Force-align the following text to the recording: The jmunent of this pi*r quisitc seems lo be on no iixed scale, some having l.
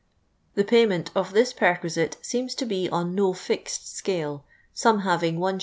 The 0.55 0.63
jmunent 0.63 1.09
of 1.13 1.31
this 1.31 1.53
pi*r 1.53 1.77
quisitc 1.77 2.15
seems 2.25 2.59
lo 2.59 2.67
be 2.67 2.89
on 2.89 3.13
no 3.13 3.33
iixed 3.33 3.85
scale, 3.85 4.43
some 4.73 5.01
having 5.01 5.37
l. 5.43 5.59